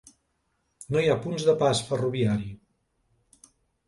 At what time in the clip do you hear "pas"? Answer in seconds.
1.59-1.81